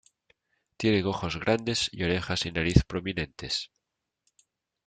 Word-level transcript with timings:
Tienen 0.77 1.05
ojos 1.05 1.37
grandes 1.39 1.87
y 1.93 2.01
orejas 2.01 2.47
y 2.47 2.51
nariz 2.51 2.83
prominentes. 2.87 3.69